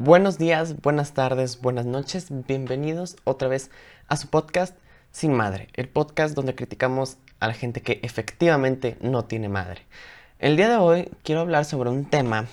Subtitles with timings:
[0.00, 3.72] Buenos días, buenas tardes, buenas noches, bienvenidos otra vez
[4.06, 4.78] a su podcast
[5.10, 9.82] Sin Madre, el podcast donde criticamos a la gente que efectivamente no tiene madre.
[10.38, 12.46] El día de hoy quiero hablar sobre un tema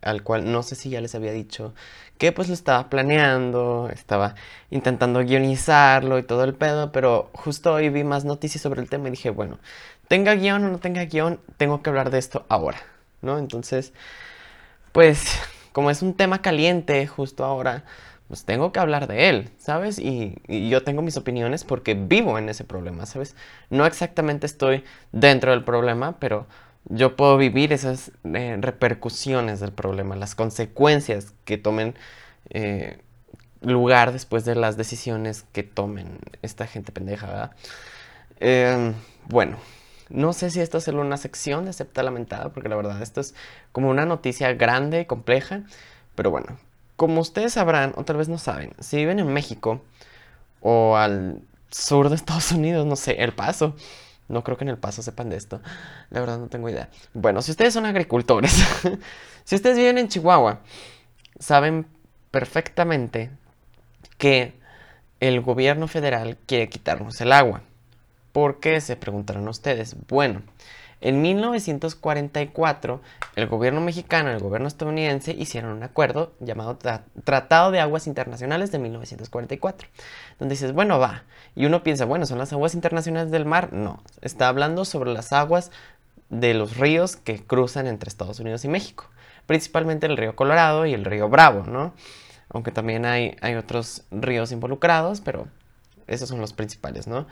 [0.00, 1.74] al cual no sé si ya les había dicho
[2.16, 4.34] que pues lo estaba planeando, estaba
[4.70, 9.08] intentando guionizarlo y todo el pedo, pero justo hoy vi más noticias sobre el tema
[9.08, 9.58] y dije, bueno,
[10.08, 12.78] tenga guion o no tenga guion, tengo que hablar de esto ahora,
[13.20, 13.36] ¿no?
[13.38, 13.92] Entonces,
[14.92, 15.38] pues
[15.72, 17.84] como es un tema caliente justo ahora,
[18.28, 19.98] pues tengo que hablar de él, ¿sabes?
[19.98, 20.36] Y,
[20.70, 23.36] yo tengo mis opiniones porque vivo en ese problema, ¿sabes?
[23.68, 26.46] No exactamente estoy dentro del problema, pero
[26.86, 31.94] yo puedo vivir esas eh, repercusiones del problema, las consecuencias que tomen
[32.50, 32.98] eh,
[33.60, 37.50] lugar después de las decisiones que tomen esta gente pendeja, ¿verdad?
[38.40, 38.94] Em,
[39.28, 39.58] bueno,
[40.12, 43.34] no sé si esto es una sección de acepta lamentada, porque la verdad esto es
[43.72, 45.62] como una noticia grande y compleja.
[46.14, 46.58] Pero bueno,
[46.96, 49.82] como ustedes sabrán, o tal vez no saben, si viven en México
[50.60, 53.74] o al sur de Estados Unidos, no sé, El Paso.
[54.28, 55.60] No creo que en El Paso sepan de esto.
[56.10, 56.88] La verdad no tengo idea.
[57.12, 58.52] Bueno, si ustedes son agricultores,
[59.44, 60.60] si ustedes viven en Chihuahua,
[61.38, 61.86] saben
[62.30, 63.30] perfectamente
[64.18, 64.54] que
[65.20, 67.62] el gobierno federal quiere quitarnos el agua.
[68.32, 68.80] ¿Por qué?
[68.80, 69.96] Se preguntarán ustedes.
[70.08, 70.42] Bueno,
[71.02, 73.00] en 1944
[73.34, 76.78] el gobierno mexicano y el gobierno estadounidense hicieron un acuerdo llamado
[77.24, 79.88] Tratado de Aguas Internacionales de 1944,
[80.38, 81.24] donde dices, bueno, va.
[81.56, 83.72] Y uno piensa, bueno, ¿son las aguas internacionales del mar?
[83.72, 85.72] No, está hablando sobre las aguas
[86.30, 89.10] de los ríos que cruzan entre Estados Unidos y México,
[89.46, 91.94] principalmente el río Colorado y el río Bravo, ¿no?
[92.48, 95.48] Aunque también hay, hay otros ríos involucrados, pero
[96.06, 97.26] esos son los principales, ¿no?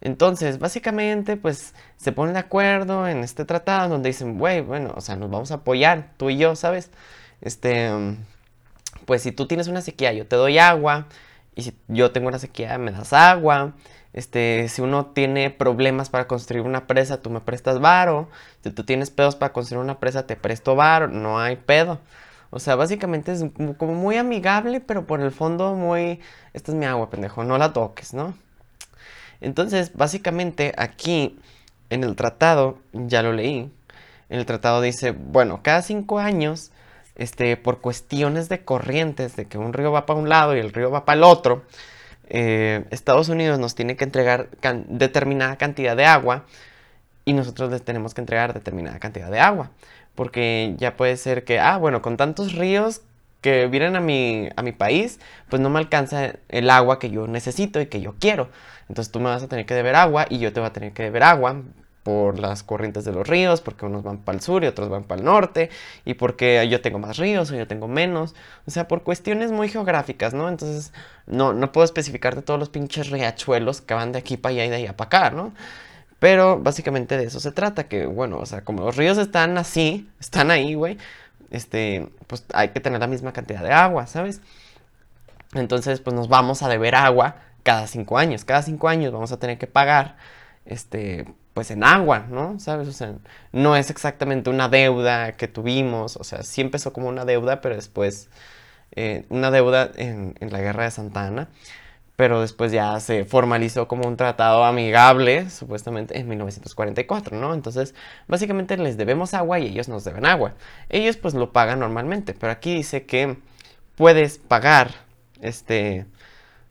[0.00, 5.00] Entonces, básicamente, pues se ponen de acuerdo en este tratado donde dicen, güey, bueno, o
[5.00, 6.90] sea, nos vamos a apoyar, tú y yo, ¿sabes?
[7.42, 7.90] Este,
[9.06, 11.06] pues si tú tienes una sequía, yo te doy agua,
[11.54, 13.74] y si yo tengo una sequía, me das agua.
[14.12, 18.28] Este, si uno tiene problemas para construir una presa, tú me prestas varo.
[18.62, 21.08] Si tú tienes pedos para construir una presa, te presto varo.
[21.08, 22.00] No hay pedo.
[22.50, 23.44] O sea, básicamente es
[23.78, 26.20] como muy amigable, pero por el fondo muy...
[26.52, 28.34] Esta es mi agua, pendejo, no la toques, ¿no?
[29.40, 31.38] Entonces, básicamente aquí
[31.90, 33.70] en el tratado, ya lo leí,
[34.28, 36.70] en el tratado dice, bueno, cada cinco años,
[37.16, 40.72] este, por cuestiones de corrientes, de que un río va para un lado y el
[40.72, 41.64] río va para el otro,
[42.28, 44.48] eh, Estados Unidos nos tiene que entregar
[44.88, 46.44] determinada cantidad de agua
[47.24, 49.70] y nosotros les tenemos que entregar determinada cantidad de agua.
[50.20, 53.00] Porque ya puede ser que, ah, bueno, con tantos ríos
[53.40, 57.26] que vienen a mi, a mi país, pues no me alcanza el agua que yo
[57.26, 58.50] necesito y que yo quiero.
[58.90, 60.92] Entonces tú me vas a tener que deber agua y yo te voy a tener
[60.92, 61.62] que deber agua
[62.02, 65.04] por las corrientes de los ríos, porque unos van para el sur y otros van
[65.04, 65.70] para el norte,
[66.04, 68.34] y porque yo tengo más ríos o yo tengo menos,
[68.66, 70.50] o sea, por cuestiones muy geográficas, ¿no?
[70.50, 70.92] Entonces,
[71.26, 74.68] no, no puedo especificarte todos los pinches riachuelos que van de aquí para allá y
[74.68, 75.54] de allá para acá, ¿no?
[76.20, 80.08] Pero básicamente de eso se trata, que bueno, o sea, como los ríos están así,
[80.20, 80.98] están ahí, güey,
[81.50, 84.42] este, pues hay que tener la misma cantidad de agua, ¿sabes?
[85.54, 88.44] Entonces, pues nos vamos a deber agua cada cinco años.
[88.44, 90.16] Cada cinco años vamos a tener que pagar,
[90.66, 92.58] este, pues en agua, ¿no?
[92.60, 92.88] ¿Sabes?
[92.88, 93.14] O sea,
[93.52, 97.76] no es exactamente una deuda que tuvimos, o sea, sí empezó como una deuda, pero
[97.76, 98.28] después,
[98.92, 101.48] eh, una deuda en, en la guerra de Santa Ana
[102.20, 107.54] pero después ya se formalizó como un tratado amigable, supuestamente en 1944, ¿no?
[107.54, 107.94] Entonces,
[108.28, 110.52] básicamente les debemos agua y ellos nos deben agua.
[110.90, 113.38] Ellos pues lo pagan normalmente, pero aquí dice que
[113.96, 114.90] puedes pagar,
[115.40, 116.04] este,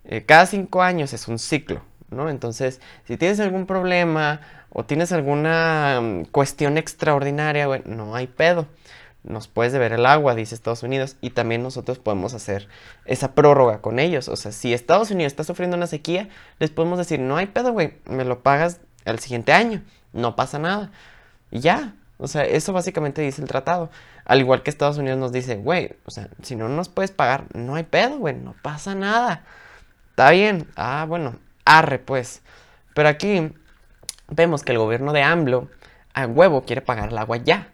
[0.05, 1.81] eh, cada cinco años es un ciclo,
[2.11, 2.29] ¿no?
[2.29, 8.67] Entonces, si tienes algún problema o tienes alguna mm, cuestión extraordinaria, bueno, no hay pedo
[9.23, 12.67] nos puedes deber el agua, dice Estados Unidos, y también nosotros podemos hacer
[13.05, 14.27] esa prórroga con ellos.
[14.29, 17.73] O sea, si Estados Unidos está sufriendo una sequía, les podemos decir, no hay pedo,
[17.73, 20.91] güey, me lo pagas el siguiente año, no pasa nada.
[21.51, 23.89] Y ya, o sea, eso básicamente dice el tratado.
[24.25, 27.45] Al igual que Estados Unidos nos dice, güey, o sea, si no nos puedes pagar,
[27.53, 29.43] no hay pedo, güey, no pasa nada.
[30.11, 31.35] Está bien, ah, bueno,
[31.65, 32.41] arre pues.
[32.93, 33.53] Pero aquí
[34.29, 35.69] vemos que el gobierno de AMLO
[36.13, 37.71] a huevo quiere pagar el agua ya.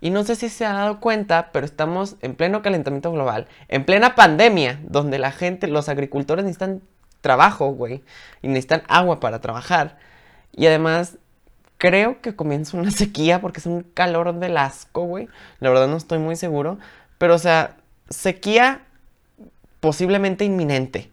[0.00, 3.84] Y no sé si se ha dado cuenta, pero estamos en pleno calentamiento global, en
[3.84, 6.82] plena pandemia, donde la gente, los agricultores necesitan
[7.22, 8.02] trabajo, güey,
[8.42, 9.98] y necesitan agua para trabajar.
[10.52, 11.18] Y además,
[11.78, 15.28] creo que comienza una sequía porque es un calor del asco, güey.
[15.60, 16.78] La verdad no estoy muy seguro.
[17.18, 17.76] Pero, o sea,
[18.08, 18.82] sequía
[19.80, 21.10] posiblemente inminente.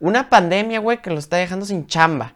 [0.00, 2.34] Una pandemia, güey, que lo está dejando sin chamba.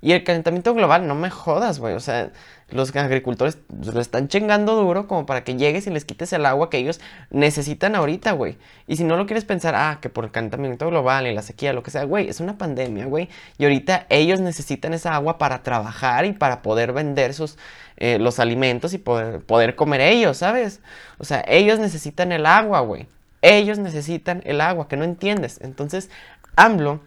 [0.00, 1.94] Y el calentamiento global, no me jodas, güey.
[1.94, 2.30] O sea,
[2.72, 3.58] los agricultores
[3.92, 7.00] lo están chingando duro como para que llegues y les quites el agua que ellos
[7.30, 8.56] necesitan ahorita, güey.
[8.86, 11.72] Y si no lo quieres pensar, ah, que por el calentamiento global y la sequía,
[11.72, 13.28] lo que sea, güey, es una pandemia, güey.
[13.58, 17.58] Y ahorita ellos necesitan esa agua para trabajar y para poder vender sus,
[17.96, 20.80] eh, los alimentos y poder, poder comer ellos, ¿sabes?
[21.18, 23.06] O sea, ellos necesitan el agua, güey.
[23.42, 25.60] Ellos necesitan el agua, que no entiendes.
[25.62, 26.10] Entonces,
[26.56, 27.00] AMLO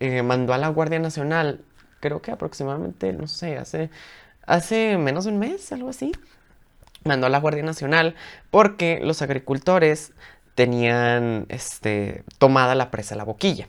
[0.00, 1.60] eh, mandó a la Guardia Nacional,
[2.00, 3.90] creo que aproximadamente, no sé, hace
[4.48, 6.12] hace menos de un mes, algo así,
[7.04, 8.16] mandó a la Guardia Nacional
[8.50, 10.12] porque los agricultores
[10.54, 13.68] tenían este, tomada la presa La Boquilla.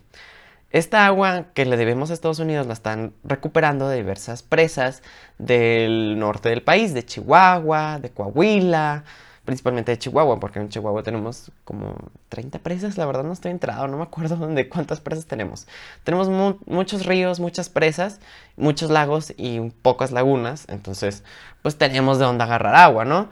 [0.72, 5.02] Esta agua que le debemos a Estados Unidos la están recuperando de diversas presas
[5.38, 9.04] del norte del país, de Chihuahua, de Coahuila,
[9.46, 11.96] principalmente de Chihuahua, porque en Chihuahua tenemos como
[12.30, 15.68] 30 presas, la verdad no estoy entrado, no me acuerdo de cuántas presas tenemos.
[16.04, 16.30] Tenemos
[16.66, 18.20] muchos ríos, muchas presas,
[18.58, 21.24] muchos lagos y pocas lagunas, entonces
[21.62, 23.30] pues tenemos de dónde agarrar agua, ¿no?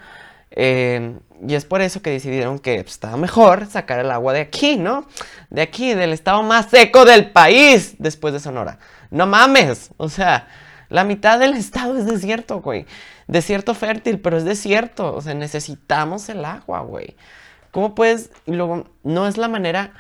[0.52, 4.42] Eh, y es por eso que decidieron que pues, estaba mejor sacar el agua de
[4.42, 5.06] aquí, ¿no?
[5.50, 8.80] De aquí, del estado más seco del país, después de Sonora.
[9.12, 10.48] No mames, o sea,
[10.90, 12.86] la mitad del estado es desierto, güey
[13.28, 15.14] desierto fértil, pero es desierto.
[15.14, 17.16] O sea, necesitamos el agua, güey.
[17.72, 18.32] ¿Cómo puedes?
[18.46, 19.94] Y luego, no es la manera.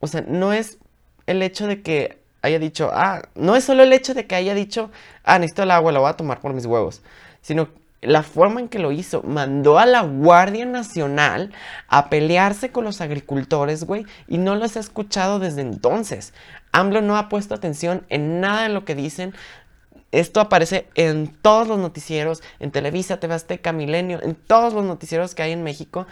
[0.00, 0.78] O sea, no es
[1.26, 4.54] el hecho de que haya dicho, ah, no es solo el hecho de que haya
[4.54, 4.90] dicho,
[5.24, 7.02] ah, necesito el agua, la voy a tomar por mis huevos,
[7.42, 7.68] sino
[8.00, 11.52] la forma en que lo hizo, mandó a la Guardia Nacional
[11.88, 16.32] a pelearse con los agricultores, güey, y no los ha escuchado desde entonces.
[16.70, 19.34] AMLO no ha puesto atención en nada de lo que dicen,
[20.10, 25.34] esto aparece en todos los noticieros, en Televisa, TV Azteca, Milenio, en todos los noticieros
[25.34, 26.06] que hay en México.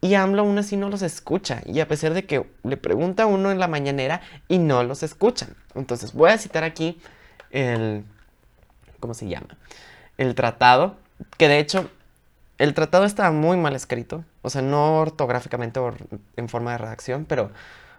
[0.00, 1.62] Y AMLO aún así no los escucha.
[1.64, 5.02] Y a pesar de que le pregunta a uno en la mañanera y no los
[5.02, 5.54] escuchan.
[5.74, 6.98] Entonces voy a citar aquí
[7.50, 8.04] el...
[8.98, 9.56] ¿Cómo se llama?
[10.18, 10.96] El tratado.
[11.36, 11.88] Que de hecho,
[12.58, 14.24] el tratado está muy mal escrito.
[14.40, 15.94] O sea, no ortográficamente o
[16.36, 17.24] en forma de redacción.
[17.26, 17.52] Pero,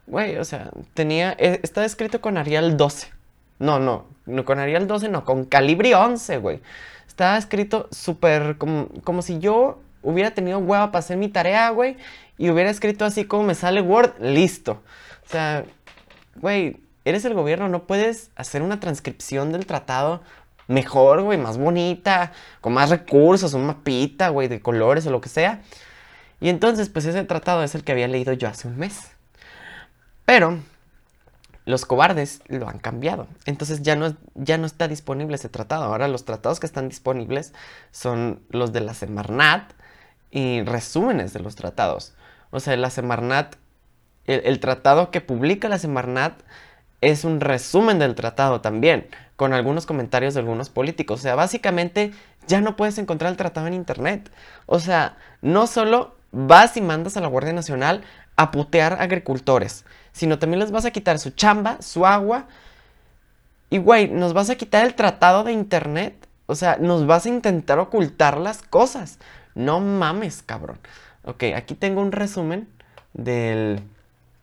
[0.07, 1.35] güey, o sea, tenía...
[1.37, 3.22] E, está escrito con Arial 12.
[3.59, 6.61] No, no, no con Arial 12, no, con Calibri 11, güey.
[7.07, 11.97] Estaba escrito súper como, como si yo hubiera tenido hueva para hacer mi tarea, güey,
[12.37, 14.81] y hubiera escrito así como me sale Word, listo.
[15.25, 15.65] O sea,
[16.35, 20.21] güey, eres el gobierno, no puedes hacer una transcripción del tratado
[20.67, 25.29] mejor, güey, más bonita, con más recursos, un mapita, güey, de colores o lo que
[25.29, 25.61] sea.
[26.39, 29.11] Y entonces, pues ese tratado es el que había leído yo hace un mes.
[30.25, 30.59] Pero
[31.65, 33.27] los cobardes lo han cambiado.
[33.45, 35.85] Entonces ya no, ya no está disponible ese tratado.
[35.85, 37.53] Ahora los tratados que están disponibles
[37.91, 39.71] son los de la Semarnat
[40.31, 42.13] y resúmenes de los tratados.
[42.51, 43.55] O sea, la Semarnat,
[44.25, 46.39] el, tratado que publica la Semarnat
[47.01, 51.19] es un resumen del tratado también, con algunos comentarios de algunos políticos.
[51.19, 52.11] O sea, básicamente
[52.47, 54.31] ya no puedes encontrar el tratado en internet.
[54.65, 58.03] O sea, no solo vas y mandas a la Guardia Nacional
[58.35, 62.47] a putear agricultores, sino también les vas a quitar su chamba, su agua.
[63.69, 66.27] Y güey, nos vas a quitar el tratado de internet.
[66.45, 69.19] O sea, nos vas a intentar ocultar las cosas.
[69.55, 70.79] No mames, cabrón.
[71.23, 72.67] Ok, aquí tengo un resumen
[73.13, 73.81] del,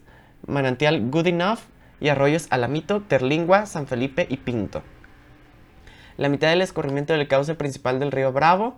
[0.46, 1.60] Manantial Good Enough
[2.00, 4.82] y arroyos Alamito, Terlingua, San Felipe y Pinto.
[6.16, 8.76] La mitad del escurrimiento del cauce principal del río Bravo,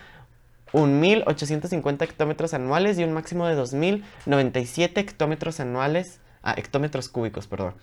[0.73, 7.73] 1.850 hectómetros anuales y un máximo de 2.097 hectómetros anuales, ah, hectómetros cúbicos, perdón,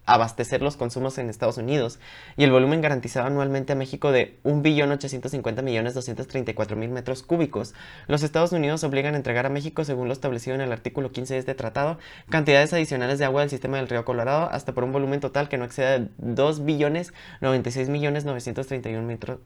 [0.06, 1.98] abastecer los consumos en Estados Unidos,
[2.38, 7.74] y el volumen garantizado anualmente a México de 1.850.234.000 metros cúbicos,
[8.08, 11.34] los Estados Unidos obligan a entregar a México, según lo establecido en el artículo 15
[11.34, 11.98] de este tratado,
[12.30, 15.58] cantidades adicionales de agua del sistema del río Colorado hasta por un volumen total que
[15.58, 19.40] no exceda de 2.096.931 metros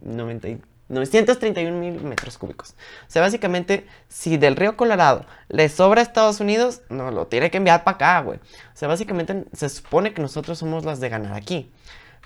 [0.00, 2.70] 931 mil metros cúbicos.
[3.08, 7.50] O sea, básicamente, si del río Colorado le sobra a Estados Unidos, no lo tiene
[7.50, 8.38] que enviar para acá, güey.
[8.38, 11.70] O sea, básicamente se supone que nosotros somos las de ganar aquí.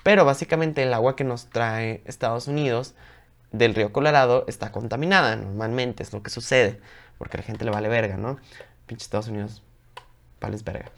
[0.02, 2.94] Pero básicamente el agua que nos trae Estados Unidos
[3.52, 5.36] del río Colorado está contaminada.
[5.36, 6.80] Normalmente es lo que sucede.
[7.18, 8.38] Porque a la gente le vale verga, ¿no?
[8.86, 9.62] Pinche Estados Unidos,
[10.40, 10.90] vales verga.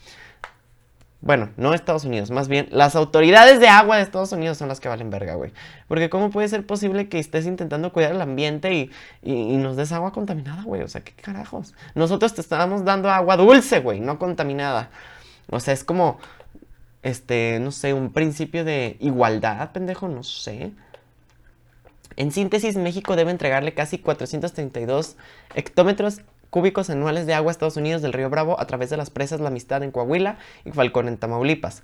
[1.23, 4.81] Bueno, no Estados Unidos, más bien las autoridades de agua de Estados Unidos son las
[4.81, 5.53] que valen verga, güey.
[5.89, 8.91] Porque ¿cómo puede ser posible que estés intentando cuidar el ambiente y,
[9.23, 10.83] y, nos des agua contaminada, güey?
[10.83, 11.75] O sea, ¿qué carajos?
[11.95, 14.91] Nosotros te estábamos dando agua dulce, güey, no contaminada.
[15.49, 16.19] O sea, es como,
[17.03, 20.73] este, no sé, un principio de igualdad, pendejo, no sé.
[22.17, 25.17] En síntesis, México debe entregarle casi 432
[25.55, 26.21] hectómetros
[26.57, 29.41] cúbicos anuales de agua a Estados Unidos del río Bravo a través de las presas
[29.41, 31.83] La Amistad en Coahuila y Falcón en Tamaulipas.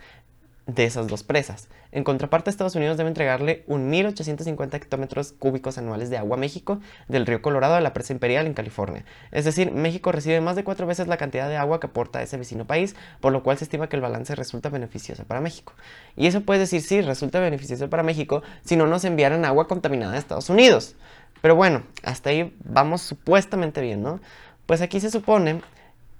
[0.65, 1.69] De esas dos presas.
[1.91, 7.27] En contraparte, Estados Unidos debe entregarle 1.850 hectómetros cúbicos anuales de agua a México del
[7.27, 9.05] río Colorado a la presa Imperial en California.
[9.31, 12.39] Es decir, México recibe más de cuatro veces la cantidad de agua que aporta ese
[12.39, 15.75] vecino país, por lo cual se estima que el balance resulta beneficioso para México.
[16.17, 20.15] Y eso puede decir, sí, resulta beneficioso para México si no nos enviaran agua contaminada
[20.15, 20.97] a Estados Unidos.
[21.43, 24.21] Pero bueno, hasta ahí vamos supuestamente bien, ¿no?
[24.67, 25.61] Pues aquí se supone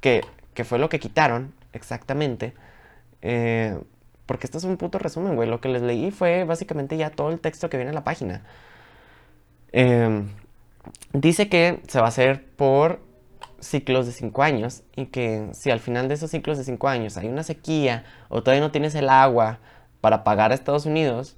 [0.01, 0.23] que,
[0.65, 2.55] fue lo que quitaron exactamente.
[3.23, 3.79] Eh,
[4.27, 5.49] porque esto es un puto resumen, güey.
[5.49, 8.43] Lo que les leí fue básicamente ya todo el texto que viene en la página.
[9.73, 10.29] Em,
[11.13, 13.01] dice que se va a hacer por
[13.61, 17.17] ciclos de 5 años y que si al final de esos ciclos de 5 años
[17.17, 19.61] hay una sequía o todavía no tienes el agua
[20.01, 21.37] para pagar a Estados Unidos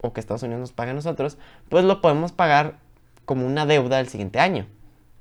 [0.00, 1.38] o que Estados Unidos nos pague a nosotros,
[1.70, 2.76] pues lo podemos pagar
[3.24, 4.66] como una deuda del siguiente año.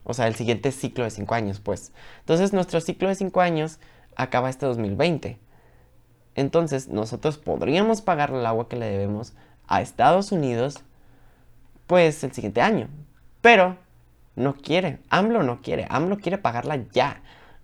[0.03, 1.93] O sea, el siguiente ciclo de 5 años, pues.
[2.19, 3.79] Entonces, nuestro ciclo de 5 años
[4.15, 5.39] acaba este 2020.
[6.35, 9.33] Entonces, nosotros podríamos pagar el agua que le debemos
[9.67, 10.79] a Estados Unidos,
[11.87, 12.89] pues, el siguiente año.
[13.41, 13.77] Pero
[14.35, 14.99] no quiere.
[15.09, 15.85] AMLO no quiere.
[15.89, 17.21] AMLO quiere pagarla ya.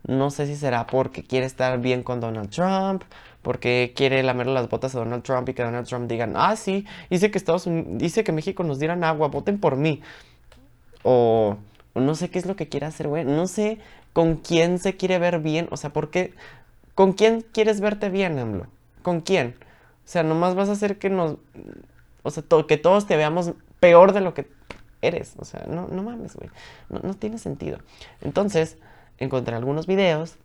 [0.08, 3.04] No sé si será porque quiere estar bien con Donald Trump,
[3.42, 6.86] porque quiere lamerle las botas a Donald Trump y que Donald Trump diga, ah, sí,
[7.10, 10.02] dice que Estados Unidos, dice que México nos dieran agua, voten por mí.
[11.04, 11.58] O
[11.96, 13.26] no sé qué es lo que quiere hacer, güey.
[13.26, 13.80] No sé
[14.14, 15.68] con quién se quiere ver bien.
[15.72, 16.34] O sea, ¿por qué?
[16.96, 18.68] ¿Con quién quieres verte bien, AMLO?
[19.02, 19.56] ¿Con quién?
[20.06, 21.38] O sea, nomás vas a hacer que nos...
[22.24, 24.48] O sea, que todos te veamos peor de lo que
[25.02, 25.34] eres.
[25.38, 26.50] O sea, no, no mames, güey.
[26.90, 27.80] No, no, tiene sentido.
[28.22, 28.78] Entonces,
[29.18, 30.36] encontré algunos videos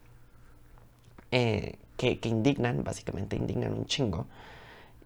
[1.33, 4.27] eh, que, que indignan, básicamente indignan un chingo.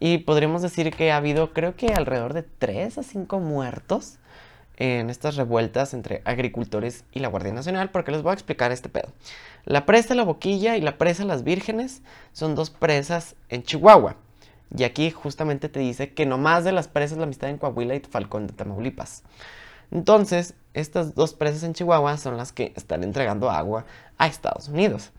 [0.01, 4.19] Y podríamos decir que ha habido, creo que alrededor de 3 a 5 muertos
[4.79, 8.89] en estas revueltas entre agricultores y la Guardia Nacional, porque les voy a explicar este
[8.89, 9.13] pedo.
[9.65, 14.17] La presa La Boquilla y la presa Las Vírgenes son dos presas en Chihuahua.
[14.77, 18.01] Y aquí justamente te dice que nomás de las presas La Amistad en Coahuila y
[18.01, 19.25] Falcón de Tamaulipas.
[19.91, 23.85] Entonces, estas dos presas en Chihuahua son las que están entregando agua
[24.17, 25.11] a Estados Unidos.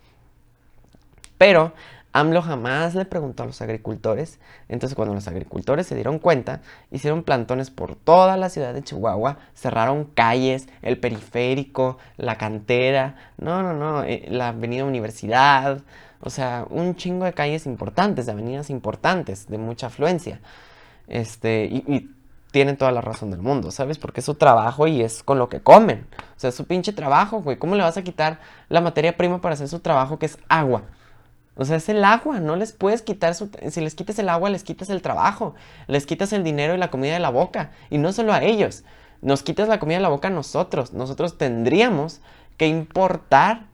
[1.36, 1.74] Pero
[2.12, 4.38] AMLO jamás le preguntó a los agricultores.
[4.68, 9.38] Entonces cuando los agricultores se dieron cuenta, hicieron plantones por toda la ciudad de Chihuahua,
[9.54, 15.82] cerraron calles, el periférico, la cantera, no, no, no, eh, la avenida Universidad,
[16.20, 20.40] o sea, un chingo de calles importantes, de avenidas importantes, de mucha afluencia.
[21.06, 22.10] Este, y, y
[22.50, 23.98] tienen toda la razón del mundo, ¿sabes?
[23.98, 26.06] Porque es su trabajo y es con lo que comen.
[26.36, 27.56] O sea, es su pinche trabajo, güey.
[27.58, 30.82] ¿Cómo le vas a quitar la materia prima para hacer su trabajo que es agua?
[31.60, 33.50] O sea, es el agua, no les puedes quitar su...
[33.68, 35.54] Si les quitas el agua, les quitas el trabajo,
[35.88, 37.72] les quitas el dinero y la comida de la boca.
[37.90, 38.82] Y no solo a ellos,
[39.20, 40.94] nos quitas la comida de la boca a nosotros.
[40.94, 42.22] Nosotros tendríamos
[42.56, 43.66] que importar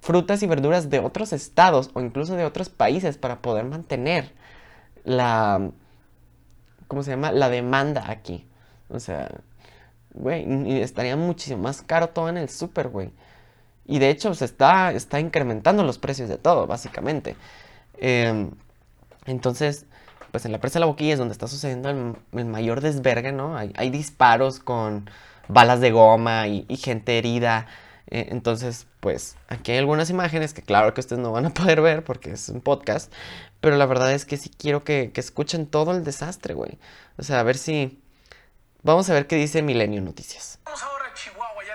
[0.00, 4.32] frutas y verduras de otros estados o incluso de otros países para poder mantener
[5.04, 5.70] la...
[6.88, 7.30] ¿Cómo se llama?
[7.30, 8.48] La demanda aquí.
[8.88, 9.30] O sea,
[10.14, 13.12] güey, estaría muchísimo más caro todo en el súper, güey.
[13.86, 17.36] Y de hecho se está, está incrementando los precios de todo, básicamente.
[17.98, 18.50] Em,
[19.26, 19.86] entonces,
[20.30, 23.56] pues en la presa de la boquilla es donde está sucediendo el, mayor desvergue, ¿no?
[23.56, 25.08] Hay, disparos con
[25.48, 27.66] balas de goma y, gente herida.
[28.08, 31.80] Eh, entonces, pues aquí hay algunas imágenes que claro que ustedes no van a poder
[31.82, 33.12] ver porque es un podcast.
[33.60, 36.78] Pero la verdad es que sí quiero que, que escuchen todo el desastre, güey.
[37.18, 38.00] O sea, a ver si...
[38.82, 40.58] Vamos a ver qué dice Milenio Noticias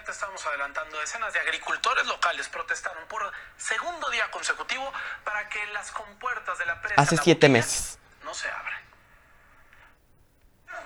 [0.09, 4.91] estamos adelantando, decenas de agricultores locales protestaron por segundo día consecutivo
[5.23, 8.79] para que las compuertas de la presa hace siete meses no se abran.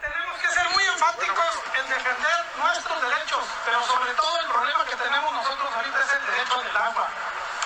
[0.02, 4.96] Tenemos que ser muy enfáticos en defender nuestros derechos, pero sobre todo el problema que
[4.96, 7.10] tenemos nosotros ahorita es el derecho del agua.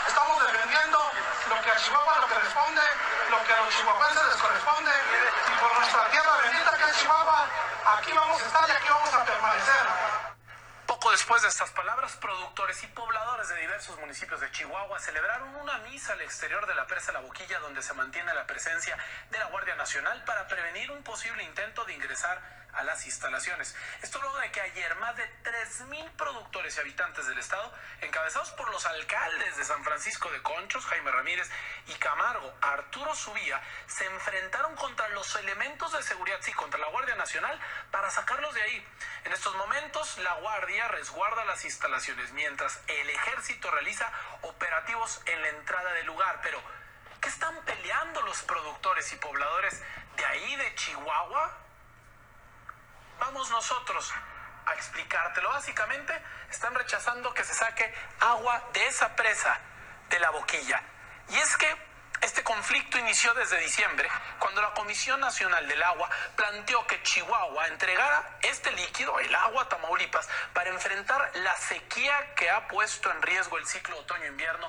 [0.07, 1.11] Estamos defendiendo
[1.49, 2.81] lo que a Chihuahua le corresponde,
[3.29, 7.49] lo que a los chihuahuenses les corresponde, y por nuestra tierra bendita que es Chihuahua,
[7.97, 10.26] aquí vamos a estar y aquí vamos a permanecer.
[11.17, 16.13] Después de estas palabras, productores y pobladores de diversos municipios de Chihuahua celebraron una misa
[16.13, 18.97] al exterior de la presa La Boquilla donde se mantiene la presencia
[19.29, 22.41] de la Guardia Nacional para prevenir un posible intento de ingresar
[22.77, 23.75] a las instalaciones.
[24.01, 28.69] Esto luego de que ayer más de 3.000 productores y habitantes del estado, encabezados por
[28.69, 31.49] los alcaldes de San Francisco de Conchos, Jaime Ramírez
[31.87, 37.15] y Camargo, Arturo Subía, se enfrentaron contra los elementos de seguridad, sí, contra la Guardia
[37.15, 37.59] Nacional,
[37.91, 38.87] para sacarlos de ahí.
[39.25, 43.36] En estos momentos, la Guardia resguarda las instalaciones, mientras el ejército
[43.71, 46.39] realiza operativos en la entrada del lugar.
[46.41, 46.61] Pero,
[47.21, 49.81] ¿qué están peleando los productores y pobladores
[50.15, 51.57] de ahí, de Chihuahua?
[53.19, 54.13] Vamos nosotros
[54.65, 55.49] a explicártelo.
[55.49, 56.13] Básicamente
[56.49, 59.59] están rechazando que se saque agua de esa presa
[60.09, 60.81] de la boquilla.
[61.29, 61.86] Y es que
[62.21, 64.07] este conflicto inició desde diciembre,
[64.39, 69.69] cuando la Comisión Nacional del Agua planteó que Chihuahua entregara este líquido, el agua a
[69.69, 74.67] Tamaulipas, para enfrentar la sequía que ha puesto en riesgo el ciclo otoño-invierno.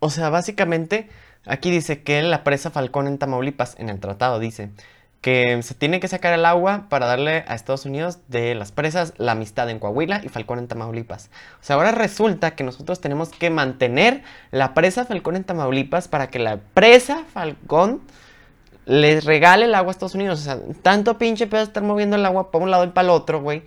[0.00, 1.10] O sea, básicamente,
[1.46, 4.70] aquí dice que la presa Falcón en Tamaulipas, en el tratado dice,
[5.20, 9.14] que se tiene que sacar el agua para darle a Estados Unidos de las presas
[9.16, 11.30] La Amistad en Coahuila y Falcón en Tamaulipas.
[11.60, 16.28] O sea, ahora resulta que nosotros tenemos que mantener la presa Falcón en Tamaulipas para
[16.28, 18.00] que la presa Falcón
[18.86, 20.40] les regale el agua a Estados Unidos.
[20.40, 23.10] O sea, tanto pinche pedo estar moviendo el agua para un lado y para el
[23.10, 23.64] otro, güey.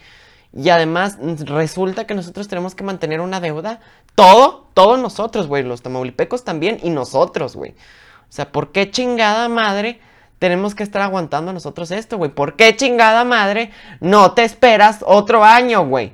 [0.53, 3.79] Y además resulta que nosotros tenemos que mantener una deuda.
[4.15, 5.63] Todo, todos nosotros, güey.
[5.63, 7.71] Los tamaulipecos también y nosotros, güey.
[7.71, 9.99] O sea, ¿por qué chingada madre?
[10.41, 12.31] Tenemos que estar aguantando nosotros esto, güey.
[12.31, 16.13] ¿Por qué chingada madre no te esperas otro año, güey?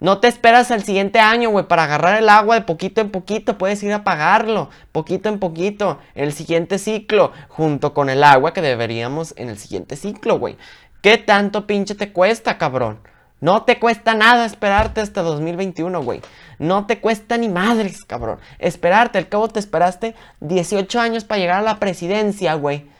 [0.00, 3.56] No te esperas al siguiente año, güey, para agarrar el agua de poquito en poquito.
[3.56, 8.60] Puedes ir a pagarlo, poquito en poquito, el siguiente ciclo, junto con el agua que
[8.60, 10.58] deberíamos en el siguiente ciclo, güey.
[11.00, 12.98] ¿Qué tanto pinche te cuesta, cabrón?
[13.40, 16.20] No te cuesta nada esperarte hasta 2021, güey.
[16.58, 18.40] No te cuesta ni madres, cabrón.
[18.58, 22.92] Esperarte, al cabo te esperaste 18 años para llegar a la presidencia, güey.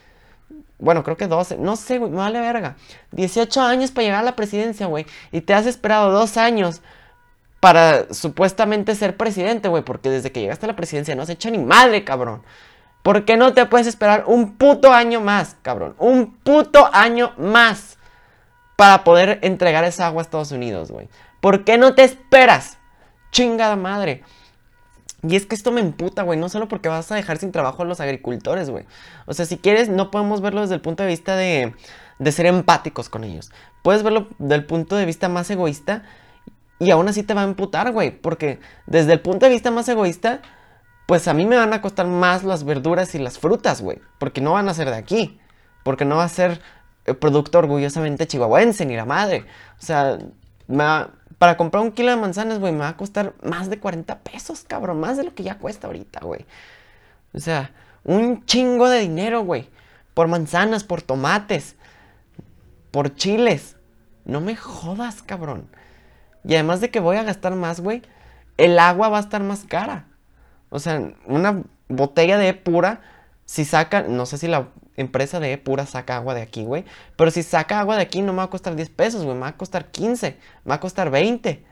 [0.79, 1.59] Bueno, creo que 12.
[1.59, 2.11] No sé, güey.
[2.11, 2.77] Me vale verga.
[3.13, 5.07] 18 años para llegar a la presidencia, güey.
[5.33, 6.83] Y te has esperado dos años
[7.61, 9.83] para supuestamente ser presidente, güey.
[9.83, 12.43] Porque desde que llegaste a la presidencia no has hecho ni madre, cabrón.
[13.03, 15.95] ¿Por qué no te puedes esperar un puto año más, cabrón?
[15.99, 17.99] Un puto año más
[18.77, 21.09] para poder entregar esa agua a Estados Unidos, güey.
[21.41, 22.79] ¿Por qué no te esperas?
[23.31, 24.23] Chingada madre.
[25.27, 27.83] Y es que esto me emputa, güey, no solo porque vas a dejar sin trabajo
[27.83, 28.85] a los agricultores, güey.
[29.27, 31.75] O sea, si quieres, no podemos verlo desde el punto de vista de,
[32.19, 33.51] de ser empáticos con ellos.
[33.83, 36.03] Puedes verlo del punto de vista más egoísta
[36.79, 38.11] y aún así te va a emputar, güey.
[38.11, 40.43] Porque desde el punto de vista más egoísta,
[41.07, 44.01] pues a mí me van a costar más las verduras y las frutas, güey.
[44.19, 45.41] Porque no van a ser de aquí.
[45.85, 46.61] Porque no va a ser
[47.07, 49.47] el producto orgullosamente chihuahuense ni la madre.
[49.79, 50.19] O sea,
[50.67, 51.13] me va,
[51.45, 54.65] para comprar un kilo de manzanas, güey, me va a costar más de 40 pesos,
[54.67, 54.99] cabrón.
[54.99, 56.47] Más de lo que ya cuesta ahorita, güey.
[57.35, 57.71] O sea,
[58.03, 59.69] un chingo de dinero, güey.
[60.15, 61.77] Por manzanas, por tomates,
[62.91, 63.77] por chiles.
[64.25, 65.69] No me jodas, cabrón.
[66.45, 68.01] Y además de que voy a gastar más, güey,
[68.57, 70.07] el agua va a estar más cara.
[70.71, 73.03] O sea, una botella de pura,
[73.45, 76.85] si saca, no sé si la empresa de pura saca agua de aquí, güey.
[77.17, 79.35] Pero si saca agua de aquí no me va a costar 10 pesos, güey.
[79.35, 80.37] Me va a costar 15.
[80.65, 81.65] Me va a costar 20.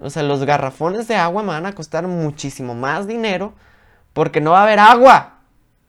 [0.00, 3.52] O sea, los garrafones de agua me van a costar muchísimo más dinero
[4.12, 5.40] porque no va a haber agua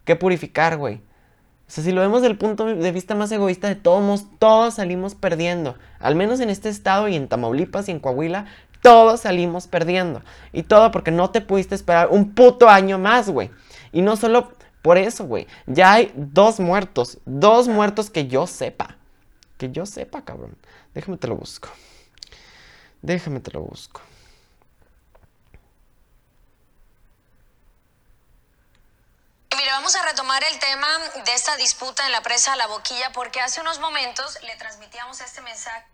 [0.04, 0.96] que purificar, güey.
[0.96, 4.74] O sea, si lo vemos desde el punto de vista más egoísta de todos, todos
[4.74, 5.76] salimos perdiendo.
[6.00, 8.46] Al menos en este estado y en Tamaulipas y en Coahuila,
[8.82, 10.22] todos salimos perdiendo.
[10.52, 13.52] Y todo porque no te pudiste esperar un puto año más, güey.
[13.94, 14.52] Y no solo
[14.82, 15.48] por eso, güey.
[15.68, 17.20] Ya hay dos muertos.
[17.26, 18.98] Dos muertos que yo sepa.
[19.58, 20.58] Que yo sepa, cabrón.
[20.94, 21.70] Déjame te lo busco.
[23.02, 24.02] Déjame te lo busco.
[29.56, 30.88] Mira, vamos a retomar el tema
[31.24, 35.42] de esta disputa en la presa La Boquilla porque hace unos momentos le transmitíamos este
[35.42, 35.86] mensaje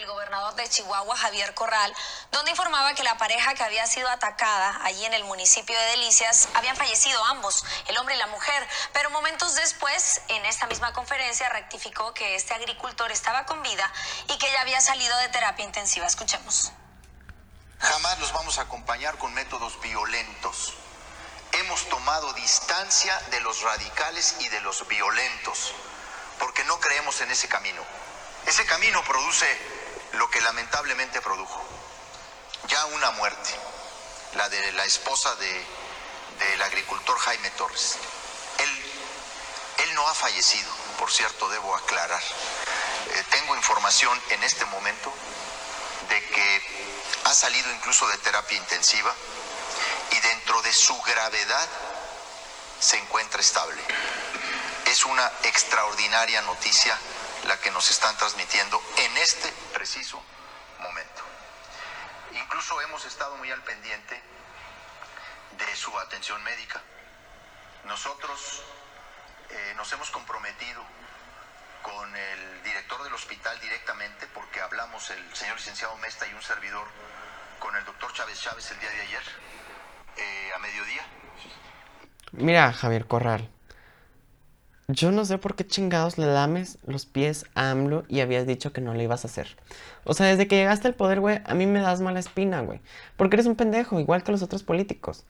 [0.00, 1.94] del gobernador de Chihuahua, Javier Corral,
[2.32, 6.48] donde informaba que la pareja que había sido atacada allí en el municipio de Delicias
[6.54, 11.50] habían fallecido ambos, el hombre y la mujer, pero momentos después, en esta misma conferencia,
[11.50, 13.92] rectificó que este agricultor estaba con vida
[14.28, 16.06] y que ya había salido de terapia intensiva.
[16.06, 16.72] Escuchemos.
[17.78, 20.72] Jamás los vamos a acompañar con métodos violentos.
[21.52, 25.74] Hemos tomado distancia de los radicales y de los violentos,
[26.38, 27.82] porque no creemos en ese camino.
[28.46, 29.46] Ese camino produce
[30.12, 31.64] lo que lamentablemente produjo.
[32.68, 33.50] Ya una muerte,
[34.34, 35.66] la de la esposa de,
[36.38, 37.96] del agricultor Jaime Torres.
[38.58, 38.92] Él,
[39.84, 42.22] él no ha fallecido, por cierto, debo aclarar.
[43.12, 45.12] Eh, tengo información en este momento
[46.08, 49.14] de que ha salido incluso de terapia intensiva
[50.10, 51.68] y dentro de su gravedad
[52.80, 53.80] se encuentra estable.
[54.86, 56.98] Es una extraordinaria noticia
[57.44, 60.22] la que nos están transmitiendo en este preciso
[60.78, 61.22] momento.
[62.34, 64.20] Incluso hemos estado muy al pendiente
[65.56, 66.82] de su atención médica.
[67.86, 68.62] Nosotros
[69.48, 70.82] eh, nos hemos comprometido
[71.80, 76.86] con el director del hospital directamente porque hablamos el señor licenciado Mesta y un servidor
[77.58, 79.22] con el doctor Chávez Chávez el día de ayer
[80.18, 81.06] eh, a mediodía.
[82.32, 83.48] Mira, Javier Corral,
[84.94, 88.72] yo no sé por qué chingados le lames los pies a AMLO y habías dicho
[88.72, 89.56] que no le ibas a hacer.
[90.04, 92.80] O sea, desde que llegaste al poder, güey, a mí me das mala espina, güey.
[93.16, 95.24] Porque eres un pendejo, igual que los otros políticos.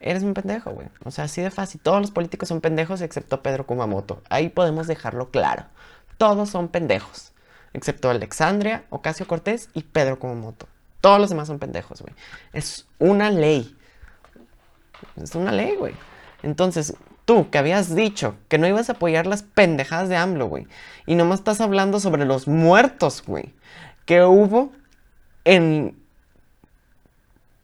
[0.00, 0.88] Eres un pendejo, güey.
[1.04, 1.80] O sea, así de fácil.
[1.80, 4.22] Todos los políticos son pendejos excepto Pedro Kumamoto.
[4.28, 5.64] Ahí podemos dejarlo claro.
[6.18, 7.32] Todos son pendejos.
[7.72, 10.66] Excepto Alexandria, Ocasio Cortés y Pedro Kumamoto.
[11.00, 12.14] Todos los demás son pendejos, güey.
[12.52, 13.76] Es una ley.
[15.16, 15.94] Es una ley, güey.
[16.42, 16.94] Entonces,
[17.26, 20.68] Tú, que habías dicho que no ibas a apoyar las pendejadas de AMLO, güey.
[21.06, 23.52] Y nomás estás hablando sobre los muertos, güey.
[24.06, 24.72] Que hubo
[25.44, 25.98] en...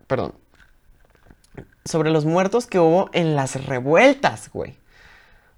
[0.08, 0.34] Perdón.
[1.84, 4.76] Sobre los muertos que hubo en las revueltas, güey.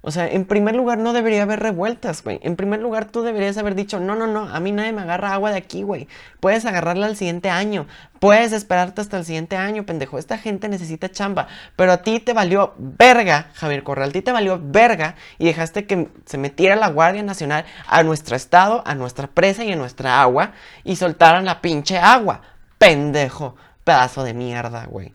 [0.06, 2.38] O sea, en primer lugar no debería haber revueltas, güey.
[2.42, 5.32] En primer lugar tú deberías haber dicho, no, no, no, a mí nadie me agarra
[5.32, 6.08] agua de aquí, güey.
[6.40, 7.86] Puedes agarrarla al siguiente año.
[8.20, 10.18] Puedes esperarte hasta el siguiente año, pendejo.
[10.18, 11.48] Esta gente necesita chamba.
[11.74, 14.10] Pero a ti te valió verga, Javier Corral.
[14.10, 18.36] A ti te valió verga y dejaste que se metiera la Guardia Nacional a nuestro
[18.36, 20.52] estado, a nuestra presa y a nuestra agua
[20.84, 22.42] y soltaran la pinche agua.
[22.76, 23.56] Pendejo.
[23.84, 25.14] Pedazo de mierda, güey.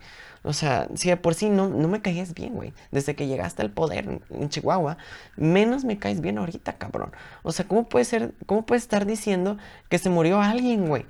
[0.49, 2.73] O sea, si de por sí no, no me caías bien, güey.
[2.89, 4.97] Desde que llegaste al poder en, Chihuahua,
[5.35, 7.11] menos me caes bien ahorita, cabrón.
[7.43, 9.59] O sea, ¿cómo puede ser, cómo puedes estar diciendo
[9.89, 11.05] que se murió alguien, güey?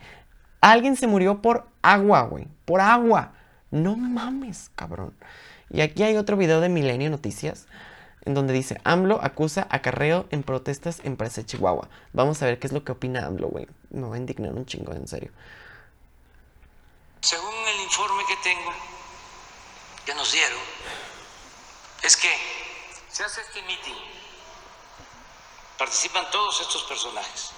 [0.60, 2.50] Alguien se murió por agua, güey.
[2.66, 3.32] Por agua.
[3.72, 5.14] No mames, cabrón.
[5.70, 7.66] Y aquí hay otro video de Milenio Noticias
[8.26, 11.88] en donde dice AMLO acusa acarreo en protestas en Presa Chihuahua.
[12.12, 13.68] Vamos a ver qué es lo que opina AMLO, güey.
[13.90, 15.32] Me va a indignar un chingo, en serio.
[17.22, 18.99] Según el informe que tengo,
[20.10, 20.60] que nos dieron.
[22.02, 22.36] Es que
[23.12, 23.94] se hace este meeting,
[25.78, 27.52] participan todos estos personajes.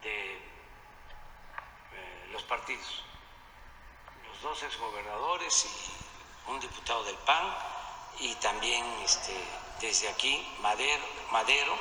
[0.00, 0.40] De
[2.48, 3.04] partidos,
[4.30, 7.54] los dos exgobernadores y un diputado del PAN
[8.20, 9.36] y también este,
[9.82, 11.76] desde aquí Madero,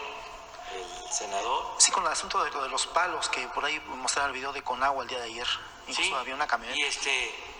[0.73, 1.75] el senador.
[1.77, 4.63] Sí, con el asunto de, de los palos, que por ahí mostraron el video de
[4.63, 5.47] Conagua el día de ayer.
[5.87, 6.79] Incluso Sí, había una camioneta.
[6.79, 7.57] Y este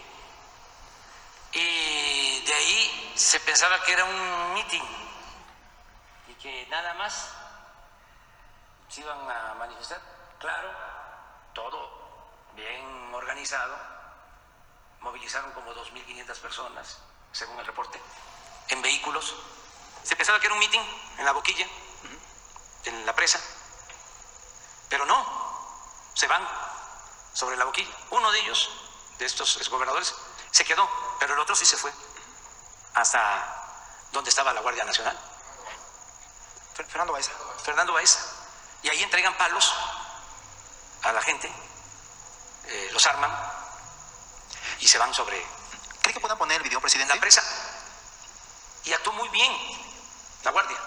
[1.54, 4.84] y de ahí se pensaba que era un meeting
[6.28, 7.34] y que nada más
[8.89, 10.00] se iban a manifestar.
[10.39, 10.70] Claro,
[11.54, 11.89] todo
[12.54, 13.76] bien organizado.
[15.00, 17.00] Movilizaron como 2.500 personas,
[17.32, 18.00] según el reporte,
[18.70, 19.36] en vehículos.
[20.04, 20.82] Se pensaba que era un meeting
[21.17, 21.67] en la boquilla,
[22.88, 23.39] en la presa,
[24.89, 25.26] pero no,
[26.13, 26.47] se van
[27.34, 27.93] sobre la boquilla.
[28.12, 28.69] Uno de ellos,
[29.19, 30.13] de estos exgobernadores,
[30.52, 31.91] se quedó, pero el otro sí se fue
[32.95, 33.56] hasta
[34.12, 35.17] donde estaba la Guardia Nacional,
[36.76, 37.32] Fer- Fernando Baeza.
[37.63, 38.19] Fernando Baeza.
[38.84, 39.73] Y ahí entregan palos
[41.04, 41.52] a la gente,
[42.65, 43.32] eh, los arman
[44.80, 45.45] y se van sobre
[46.02, 47.13] ¿Cree que puedan poner el video, presidente?
[47.13, 47.43] la presa.
[48.86, 49.52] Y actuó muy bien
[50.43, 50.78] la Guardia,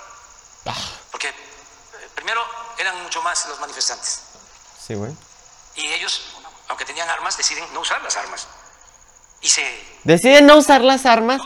[2.30, 2.46] primero
[2.78, 4.22] eran mucho más los manifestantes.
[4.78, 5.12] sí, güey.
[5.76, 6.36] Y ellos,
[6.68, 8.46] aunque tenían armas, deciden no usar las armas.
[9.40, 9.62] Y se
[10.04, 11.40] Deciden no usar las armas.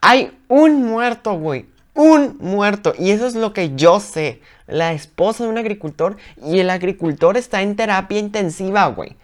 [0.00, 1.66] Hay un muerto, güey.
[1.94, 2.94] Un muerto.
[2.98, 4.42] Y eso es lo que yo sé.
[4.66, 9.16] La esposa de un agricultor y el agricultor está en terapia intensiva, güey.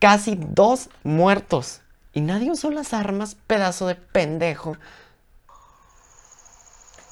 [0.00, 1.80] Casi dos muertos.
[2.12, 4.76] Y nadie usó las armas, pedazo de pendejo.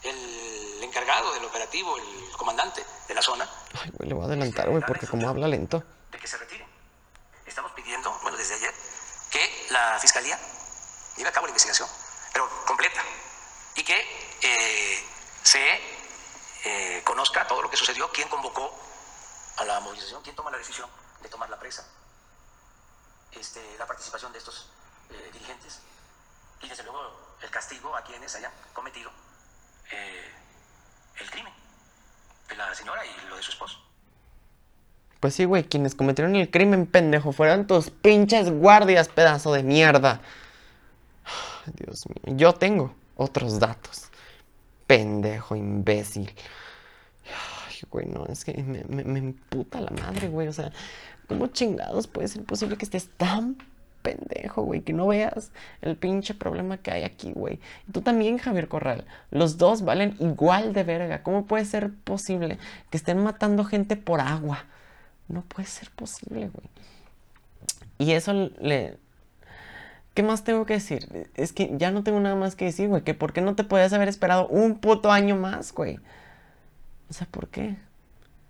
[0.03, 3.47] el encargado del operativo, el comandante de la zona,
[3.83, 5.85] Ay, güey, le voy a adelantar, güey, porque como habla lento.
[6.11, 6.67] de que se retire.
[7.45, 8.75] Estamos pidiendo, bueno, desde ayer,
[9.31, 10.39] que la fiscalía
[11.19, 11.87] lleve a cabo la investigación,
[12.33, 13.03] pero completa,
[13.77, 13.95] y que
[14.41, 15.05] eh,
[15.43, 15.81] se
[16.65, 18.75] eh, conozca todo lo que sucedió, quién convocó
[19.59, 20.89] a la movilización, quién toma la decisión
[21.21, 21.87] de tomar la presa,
[23.33, 24.71] este, la participación de estos
[25.11, 25.81] eh, dirigentes
[26.63, 29.11] y desde luego el castigo a quienes hayan cometido
[31.17, 31.60] el crimen
[32.57, 33.79] la señora y lo de su esposo.
[35.21, 40.21] Pues sí, güey, quienes cometieron el crimen, pendejo, fueron tus pinches guardias, pedazo de mierda.
[41.77, 44.09] Dios mío, yo tengo otros datos.
[44.87, 46.33] Pendejo, imbécil.
[47.27, 50.49] Ay, güey, no, es que me, me, me emputa la madre, güey.
[50.49, 50.73] O sea,
[51.29, 53.59] ¿cómo chingados puede ser posible que estés tan
[54.03, 54.81] pendejo, güey?
[54.83, 57.61] Que no veas el pinche problema que hay aquí, güey.
[57.93, 59.05] Tú también, Javier Corral.
[59.31, 61.23] Los dos valen igual de verga.
[61.23, 62.59] ¿Cómo puede ser posible
[62.91, 64.65] que estén matando gente por agua?
[65.29, 66.67] No puede ser posible, güey.
[67.99, 68.97] Y eso le...
[70.15, 71.29] ¿Qué más tengo que decir?
[71.37, 73.03] Es que ya no tengo nada más que decir, güey.
[73.03, 75.99] Que por qué no te podías haber esperado un puto año más, güey.
[77.09, 77.77] O sea, ¿por qué?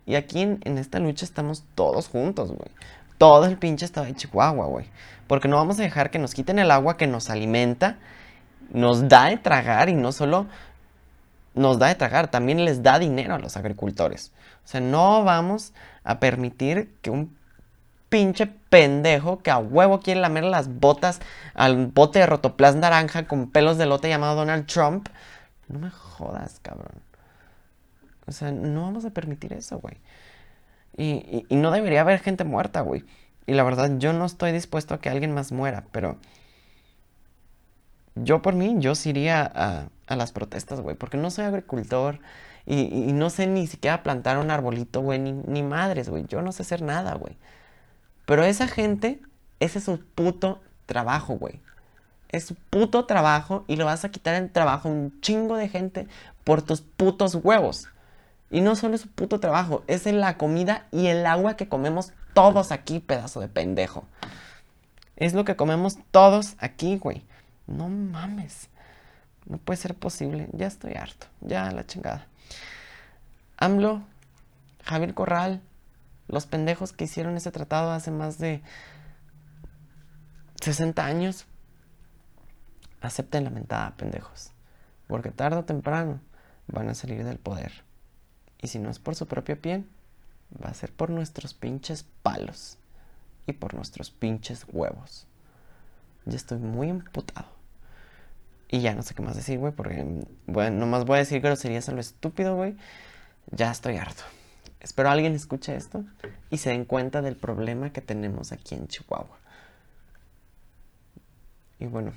[0.07, 2.71] Y aquí en, en esta lucha estamos todos juntos, güey.
[3.21, 4.87] Todo el pinche estado de Chihuahua, güey.
[5.27, 7.99] Porque no vamos a dejar que nos quiten el agua que nos alimenta,
[8.71, 10.47] nos da de tragar y no solo
[11.55, 14.33] nos da de tragar, también les da dinero a los agricultores.
[14.65, 17.37] O sea, no vamos a permitir que un
[18.09, 21.21] pinche pendejo que a huevo quiere lamer las botas
[21.53, 25.09] al bote de rotoplas naranja con pelos de lote llamado Donald Trump.
[25.69, 27.03] No me jodas, cabrón.
[28.27, 29.99] O sea, no vamos a permitir eso, güey.
[31.01, 33.05] Y, no debería haber gente muerta, güey.
[33.47, 36.19] Y la verdad, yo no estoy dispuesto a que alguien más muera, pero
[38.15, 39.51] yo por mí, yo sí iría
[40.07, 42.19] a, las protestas, güey, porque no soy agricultor
[42.67, 46.27] y, no sé ni siquiera plantar un arbolito, güey, ni, madres, güey.
[46.27, 47.39] Yo no sé hacer nada, güey.
[48.27, 49.23] Pero esa gente,
[49.59, 51.61] ese es su puto trabajo, güey.
[52.29, 55.69] Es su puto trabajo y lo vas a quitar el trabajo a un chingo de
[55.71, 56.09] gente
[56.45, 57.89] por tus putos huevos.
[58.51, 61.69] Y no solo es su puto trabajo, es en la comida y el agua que
[61.69, 64.05] comemos todos aquí, pedazo de pendejo.
[65.17, 67.25] Es lo que comemos todos aquí, güey.
[67.67, 68.69] No mames.
[69.47, 70.49] No puede ser posible.
[70.53, 71.27] Ya estoy harto.
[71.41, 72.27] Ya la chingada.
[73.59, 74.03] AMLO,
[74.85, 75.61] Javier Corral,
[76.27, 78.63] los pendejos que hicieron ese tratado hace más de
[80.63, 81.47] 60 años.
[83.01, 84.53] Acepten la mentada, pendejos.
[85.07, 86.21] Porque tarde o temprano
[86.67, 87.85] van a salir del poder.
[88.63, 89.85] Y si no es por su propio pie,
[90.63, 92.79] va a ser por nuestros pinches palos.
[93.47, 95.27] Y por nuestros pinches huevos.
[96.27, 97.49] Ya estoy muy emputado.
[98.69, 100.07] Y ya no sé qué más decir, güey, porque
[100.47, 102.77] bueno, nomás voy a decir groserías a lo estúpido, güey.
[103.51, 104.23] Ya estoy harto.
[104.81, 106.05] Espero alguien escuche esto
[106.51, 109.39] y se den cuenta del problema que tenemos aquí en Chihuahua.
[111.79, 112.13] Y bueno,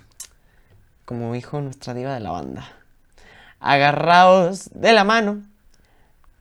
[1.05, 2.65] como dijo nuestra diva de la banda,
[3.59, 5.43] agarraos de la mano,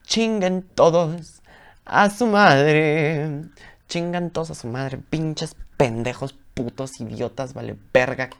[0.05, 1.43] chinguen todos
[1.85, 3.45] a su madre,
[3.88, 8.31] Chingan todos a su madre, pinches pendejos, putos, idiotas, vale, verga.